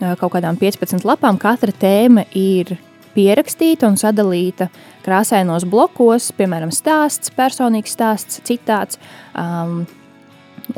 [0.00, 2.78] kaut kādām 15 lapām katra tēma ir
[3.14, 4.68] pierakstīta un sadalīta
[5.04, 9.00] krāsainos blokos, piemēram, stāsts, personīgs stāsts, citāts,
[9.34, 9.86] um,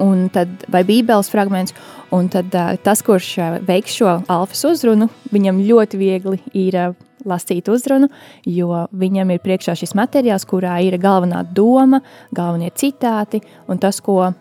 [0.00, 1.74] un tad, vai bībeles fragments.
[2.12, 6.98] Un tad uh, tas, kurš uh, veiks šo alfas uzrunu, viņam ļoti viegli ir uh,
[7.28, 8.08] lasīt uzrunu,
[8.48, 12.02] jo viņam ir priekšā šis materiāls, kurā ir galvenā doma,
[12.34, 14.32] galvenie citāti un tas, ko,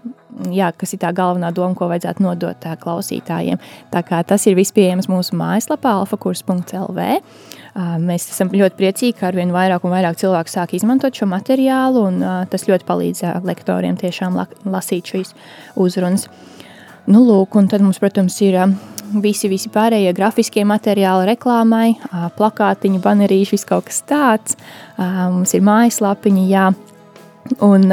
[0.51, 3.61] jā, kas ir tā galvenā doma, ko vajadzētu nodot uh, klausītājiem.
[3.93, 7.09] Tā kā tas ir viss pieejams mūsu mājaslapā alfakurs.lv.
[7.75, 12.47] Mēs esam ļoti priecīgi, ka arvien vairāk un vairāk cilvēku sāk izmantot šo materiālu, un
[12.51, 15.31] tas ļoti palīdz lektoriem tiešām la lasīt šīs
[15.79, 16.27] uzrunas.
[17.07, 18.59] Nu, lūk, un tad mums, protams, ir
[19.23, 21.95] visi, visi pārējie grafiskie materiāli reklāmai,
[22.35, 24.59] plakātiņi, banerīši, viss kaut kas tāds.
[24.99, 26.67] Mums ir mājaslapiņi, jā.
[27.63, 27.87] Un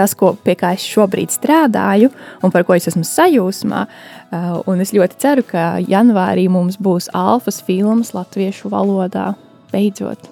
[0.00, 2.10] tas, ko, pie kā es šobrīd strādāju,
[2.40, 7.10] un par ko es esmu sajūsmā, uh, un es ļoti ceru, ka janvārī mums būs
[7.16, 9.34] alfas filmas latviešu valodā
[9.74, 10.30] beidzot.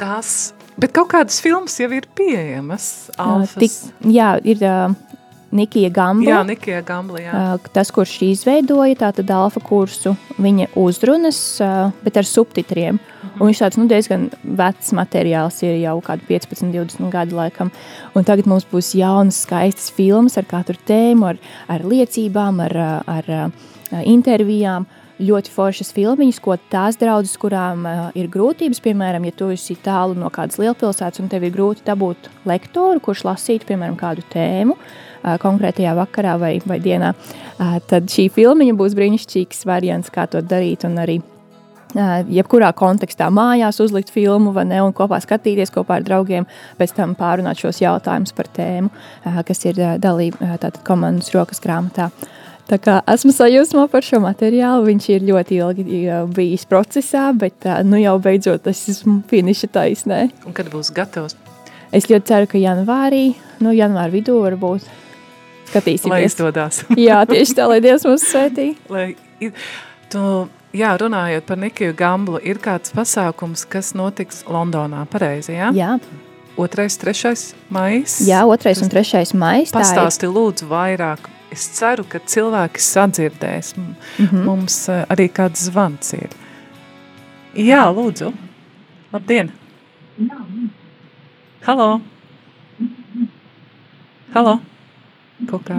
[0.00, 3.12] Tās, bet kaut kādas filmas jau ir pieejamas.
[3.22, 3.54] Alfas.
[3.62, 4.96] Tik, jā, ir uh,
[5.54, 6.30] Nikija Gambla.
[6.32, 7.32] Jā, Nikija Gambla, jā.
[7.54, 12.98] Uh, Tas, kurš izveidoja tātad alfa kursu, viņa uzrunas, uh, bet ar subtitriem.
[13.34, 17.72] Un viņš tāds nu, diezgan vecs materiāls, ir jau kādi 15, 20 gadi laikam.
[18.14, 22.76] Un tagad mums būs jaunas, skaistas filmas ar katru tēmu, ar, ar liecībām, ar,
[23.10, 24.86] ar, ar intervijām.
[25.14, 30.16] Ļoti foršas filmiņas, ko tās draudzes, kurām uh, ir grūtības, piemēram, ja tu esi tālu
[30.18, 35.36] no kādas lielpilsētas un tev ir grūti dabūt lektoru, kurš lasītu, piemēram, kādu tēmu uh,
[35.38, 40.82] konkrētajā vakarā vai, vai dienā, uh, tad šī filmiņa būs brīnišķīgs variants, kā to darīt
[40.90, 41.20] un arī
[41.94, 46.46] jebkurā kontekstā mājās uzlikt filmu vai ne, un kopā skatīties kopā ar draugiem,
[46.78, 51.62] pēc tam pārunāt šos jautājumus par tēmu, uh, kas ir uh, dalība uh, komandas rokas
[51.64, 52.10] grāmatā.
[52.64, 58.00] Tā kā esmu sajūsmā par šo materiālu, viņš ir ļoti ilgi bijis procesā, bet nu
[58.00, 60.20] jau beidzot es esmu finiša taisnē.
[60.48, 61.36] Un kad būs gatavs?
[61.92, 64.88] Es ļoti ceru, ka janvārī, nu janvāra vidū varbūt
[65.74, 66.10] skatīsimies.
[66.10, 66.82] Lai izdodās.
[66.98, 68.70] Jā, tieši tā, lai Dievs mūs svētī.
[68.92, 69.10] Lai,
[70.12, 70.24] tu,
[70.74, 75.70] jā, runājot par Nikiju Gamblu, ir kāds pasākums, kas notiks Londonā, pareizi, jā?
[75.76, 75.98] Jā,
[76.56, 78.20] Otrais, trešais maijs?
[78.28, 78.82] jā 2.
[78.84, 79.34] un 3.
[79.34, 79.72] maijs.
[79.72, 79.80] tā ir.
[79.80, 81.30] Pastāsti lūdzu vairāk.
[81.50, 83.72] Es ceru, ka cilvēki sadzirdēs.
[83.78, 84.44] M- Mhm.
[84.44, 86.30] Mums eh, arī kāds zvans ir.
[87.54, 88.32] Jā, lūdzu.
[89.12, 89.50] Labdien!
[91.66, 92.00] Halo!
[94.34, 94.58] Halo?
[95.50, 95.76] Kaut kā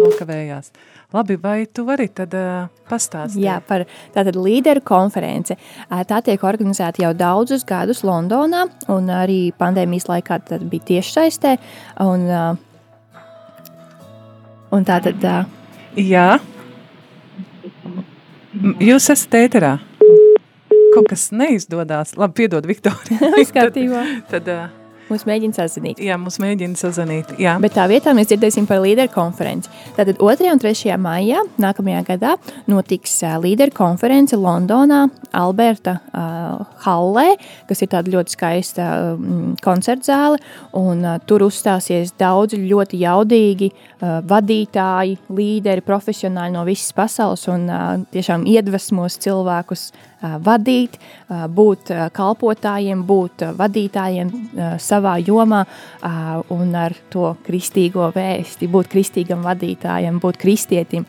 [0.00, 0.70] nokavējās.
[1.14, 3.44] Labi, vai tu vari tad uh, pastāstīt?
[3.44, 3.84] Jā, par
[4.16, 5.54] tātad līderu konference.
[5.86, 11.56] Ā, Tā tiek organizēta jau daudzus gadus Londonā, un arī pandēmijas laikā tad bija tiešsaistē.
[12.02, 12.44] Un, ā,
[14.74, 15.22] un tā tad,
[15.94, 16.40] Jā.
[18.82, 19.76] Jūs esat ēterā.
[20.94, 22.16] Kaut kas neizdodas.
[22.18, 23.34] Labi, piedod, Viktorija.
[23.54, 23.78] Tad,
[24.30, 26.00] tad, uh, mums mēģina sazvanīt.
[26.02, 27.34] jā, mums mēģina sazvanīt.
[27.42, 27.56] Jā.
[27.62, 29.70] Bet tā vietā mēs dzirdēsim par līderu konferenci.
[29.96, 30.48] Tātad 2.
[30.52, 30.94] un 3.
[31.00, 32.34] maijā nākamajā gadā
[32.70, 37.34] notiks līderu konference Londonā, Alberta uh, Hallē,
[37.68, 40.40] kas ir tāda ļoti skaista mm, koncertzāle.
[40.78, 47.68] Un, uh, tur uzstāsies daudzi ļoti jaudīgi uh, vadītāji, līderi, profesionāļi no visas pasaules un
[47.68, 49.88] uh, tiešām iedvesmos cilvēkus
[50.44, 50.98] vadīt,
[51.28, 54.32] būt kalpotājiem, būt vadītājiem
[54.80, 55.62] savā jomā
[56.54, 61.06] un ar to kristīgo vēsti, būt kristīgam vadītājam, būt kristietim,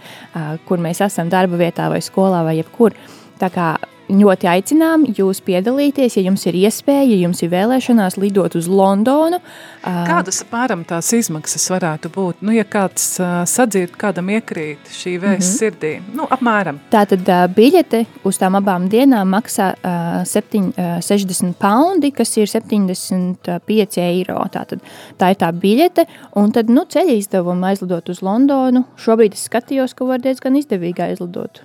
[0.68, 2.95] kur mēs esam darba vietā vai skolā vai jebkur.
[3.39, 3.74] Tā kā
[4.10, 9.39] ļoti aicinām jūs piedalīties, ja jums ir iespēja, ja jums ir vēlēšanās lidot uz Londonu.
[9.84, 12.41] Kādas apmēram tās izmaksas varētu būt?
[12.45, 13.16] Nu, ja kāds
[13.49, 15.60] sadzird, kādam iekrīt šī vēsts mm -hmm.
[15.60, 16.80] sirdī, nu, apmēram.
[16.91, 17.26] Tātad
[17.56, 24.39] biļete uz tām abām dienām maksā uh, septiņ, uh, 60 poundi, kas ir 75 eiro.
[24.51, 24.82] Tātad,
[25.20, 28.86] tā ir tā biļete, un tad nu, ceļa izdevumi aizlidot uz Londonu.
[28.97, 31.62] Šobrīd es skatījos, ka var diezgan izdevīgi aizlidot.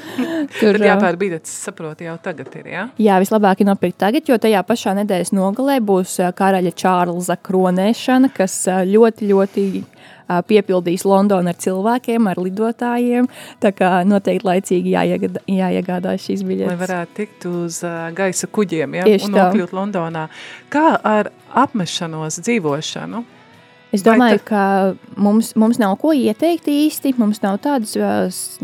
[0.60, 2.84] Tur ā, jāpēr biļetes, saproti, jau tagad ir, jā?
[3.02, 8.64] Jā, vislabāk ir nopirkt tagad, jo tajā pašā nedēļas nogalē būs karaļa Čārlza kronēšana, kas
[8.88, 9.66] ļoti, ļoti
[10.48, 13.28] piepildīs Londonu ar cilvēkiem, ar lidotājiem.
[13.62, 16.80] Tā kā noteikti laicīgi jāiegada, jāiegādājas šīs Lai biļetes.
[16.80, 17.82] varētu tikt uz
[18.16, 19.06] gaisa kuģiem, ja?
[19.08, 19.46] Tieši un tā.
[19.50, 20.26] nokļūt Londonā.
[20.72, 21.32] Kā ar
[21.64, 23.24] apmešanos, dzīvošanu?
[23.92, 24.62] Es domāju, tad- ka
[25.20, 27.14] mums, mums nav ko ieteikt īsti.
[27.18, 27.96] Mums nav tādas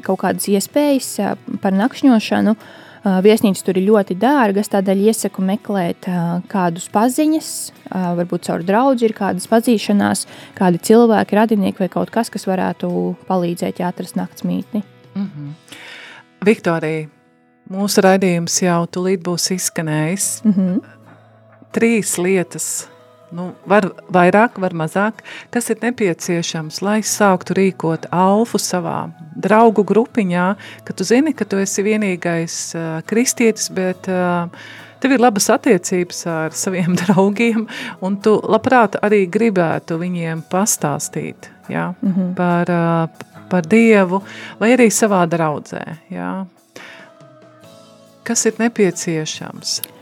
[0.02, 2.56] kaut kādas iespējas par nakšņošanu.
[3.04, 6.08] Viesnīcas tur ir ļoti dārgas, tādēļ iesaku meklēt
[6.50, 7.50] kādus paziņas,
[7.92, 10.26] varbūt caur draugu ir kādas pazīšanās,
[10.58, 12.90] kādi cilvēki, radinieki vai kaut kas, kas varētu
[13.28, 14.82] palīdzēt ja atrast naktsmītni.
[16.44, 17.08] Viktorija,
[17.70, 20.44] mūsu raidījums jau tulīt būs izskanējis.
[20.44, 20.80] Mm -hmm.
[21.72, 22.88] Trīs lietas,
[23.34, 25.22] nu, var vairāk, var mazāk,
[25.54, 29.08] kas ir nepieciešams, lai sāktu rīkot alfu savā
[29.38, 30.48] draugu grupiņā,
[30.84, 34.48] ka tu zini, ka tu esi vienīgais uh, kristietis, bet uh,
[35.02, 37.66] tev ir labas attiecības ar saviem draugiem,
[38.04, 42.34] un tu labprāt arī gribētu viņiem pastāstīt jā, mm -hmm.
[42.34, 44.22] par, uh, par Dievu
[44.60, 45.84] vai arī savā draudzē.
[46.10, 46.46] Jā.
[48.22, 49.97] Kas ir nepieciešams?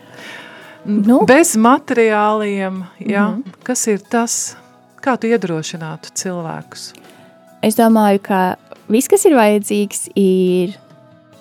[0.87, 1.25] Nu.
[1.27, 3.55] Bez materiāliem, jā, mm -hmm.
[3.63, 4.57] kas ir tas,
[5.03, 6.93] kā tu iedrošinātu cilvēkus?
[7.63, 8.57] Es domāju, ka
[8.89, 10.77] viss, kas ir vajadzīgs, ir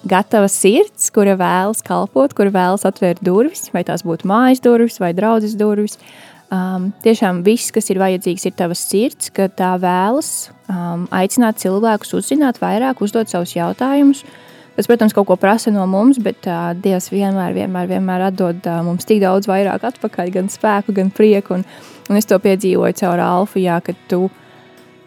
[0.06, 5.14] gatava sirds, kura vēlas kalpot, kura vēlas atvērt durvis, vai tās būtu mājas durvis vai
[5.14, 5.98] draudzes durvis.
[6.54, 12.14] Um, tiešām viss, kas ir vajadzīgs, ir tavas sirds, ka tā vēlas um, aicināt cilvēkus
[12.14, 14.22] uzzināt vairāk, uzdot savus jautājumus.
[14.76, 18.82] Tas, protams, kaut ko prasa no mums, bet uh, Dievs vienmēr, vienmēr, vienmēr atdod uh,
[18.84, 21.56] mums tik daudz vairāk atpakaļ, gan spēku, gan prieku.
[21.56, 21.64] Un,
[22.12, 24.26] un es to piedzīvoju caur Alfu, jā, ka tu,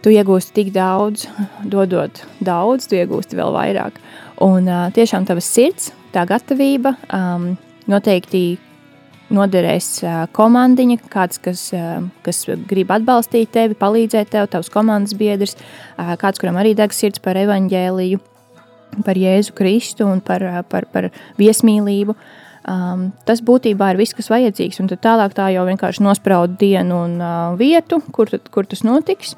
[0.00, 1.26] tu iegūsti tik daudz,
[1.68, 4.00] dodot daudz, tu iegūsti vēl vairāk.
[4.46, 7.50] Un uh, tiešām tavas sirds, tā gatavība um,
[7.92, 8.42] noteikti
[9.36, 12.40] noderēs uh, komandiņa, kāds, kas, uh, kas
[12.72, 17.36] grib atbalstīt tevi, palīdzēt tev, tavs komandas biedrs, uh, kāds, kuram arī deg sirds par
[17.44, 18.24] evaņģēliju,
[19.04, 21.10] par Jēzu Kristu un par, par, par
[21.40, 22.16] viesmīlību.
[22.68, 24.80] Um, tas būtībā ir viss, kas vajadzīgs.
[24.82, 29.36] Un tālāk tā jau vienkārši nosprauda dienu un uh, vietu, kur, kur tas notiks.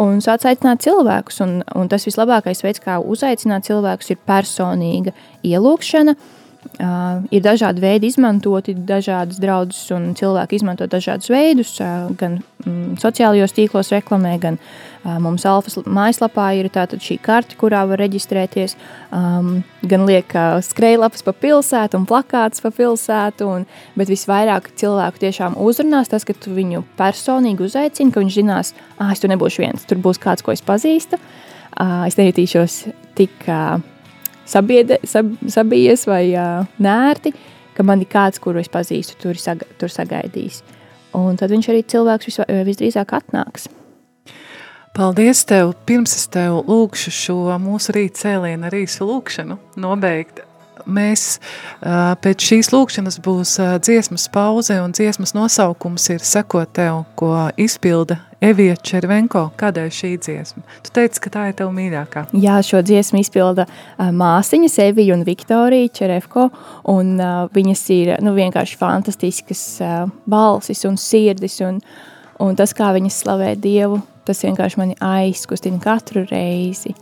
[0.00, 1.38] Un sāc aicināt cilvēkus.
[1.44, 5.14] Un, un tas vislabākais veids, kā uzaicināt cilvēkus, ir personīga
[5.46, 6.16] ielūkšana.
[6.18, 6.43] Uh,
[6.78, 13.54] ir dažādi veidi izmantoti, dažādas draudzes un cilvēki izmanto dažādus veidus, uh, gan mm, sociālajos
[13.54, 18.74] tīklos reklamē, gan uh, mums Alfas mājaslapā ir šī karte, kurā var reģistrēties,
[19.14, 25.22] um, gan liek uh, skrejlapas pa pilsētu un plakāts pa pilsētu, un, bet visvairāk cilvēku
[25.22, 29.62] tiešām uzrunās tas, ka tu viņu personīgi uzaicini, ka viņš zinās, ah, es tur nebūšu
[29.62, 32.80] viens, tur būs kāds, ko es pazīstu, uh, es nejutīšos
[33.14, 33.44] tik...
[33.46, 33.93] Uh,
[34.46, 37.34] sabiede, sab, sabijies vai uh, nērti,
[37.74, 40.62] ka man ir kāds, kuru es pazīstu, tur, saga, tur sagaidīs.
[41.14, 43.68] Un tad viņš arī cilvēks vis, visdrīzāk atnāks.
[44.94, 45.72] Paldies tev!
[45.86, 50.44] Pirms es tev lūkšu šo mūsu rīta cēlienu ar īsu lūkšanu nobeigt.
[50.86, 51.40] Mēs
[51.82, 58.74] pēc šīs lūkšanas būs dziesmas pauze un dziesmas nosaukums ir sekot tev, ko izpilda Evija
[58.76, 60.62] Červenko, kādēļ šī dziesma?
[60.84, 62.26] Tu teici, ka tā ir tev mīļākā.
[62.42, 66.50] Jā, šo dziesmu izpilda uh, māsiņas Evija un Viktorija Čerevko,
[66.92, 71.78] un uh, viņas ir nu, vienkārši fantastiskas uh, balsis un sirdis, un,
[72.44, 76.92] un tas, kā viņas slavē Dievu, tas vienkārši mani aizkustina katru reizi.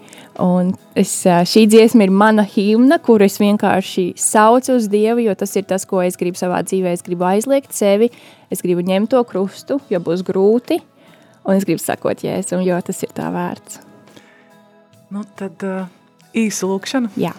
[0.42, 5.58] Un es, šī dziesma ir mana himna, kuru es vienkārši saucu uz Dievu, jo tas
[5.58, 6.94] ir tas, ko es gribu savā dzīvē.
[6.94, 8.12] Es gribu aizliegt sevi,
[8.52, 10.78] es gribu ņemt to krustu, jo būs grūti,
[11.44, 13.80] un es gribu sakot Jēzum, jo tas ir tā vērts.
[15.12, 15.90] Nu, tad uh,
[16.36, 17.12] īsu lūkšanu.
[17.20, 17.34] Jā.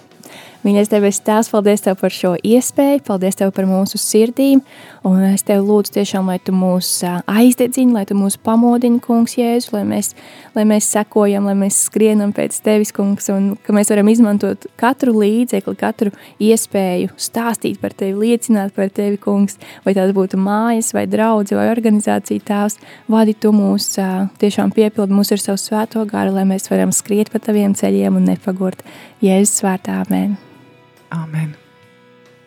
[0.64, 4.61] Mīļais debes tēvs, paldies Tev par šo iespēju, paldies Tev par mūsu sirdīm,
[5.03, 9.74] un es Tev lūdzu tiešām, lai Tu mūs aizdedzini, lai Tu mūs pamodini, kungs Jēzu,
[9.76, 10.14] lai mēs,
[10.55, 15.18] lai mēs sekojam, lai mēs skrienam pēc Tevis, kungs, un ka mēs varam izmantot katru
[15.18, 21.03] līdzekli, katru iespēju stāstīt par Tevi, liecināt par Tevi, kungs, vai tās būtu mājas, vai
[21.11, 22.80] draudzi, vai organizācija tēvs,
[23.11, 23.97] vadi Tu mūs,
[24.39, 28.32] tiešām piepildi mūs ar savu svēto garu, lai mēs varam skriet pa Taviem ceļiem un
[28.32, 28.88] nepagurt.
[29.20, 30.39] Jēzus vārtā, amen.
[31.14, 31.62] Amen.